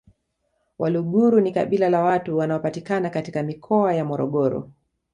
[0.79, 4.71] Waluguru ni kabila la watu wanaopatikana katika Mikoa ya Morogoro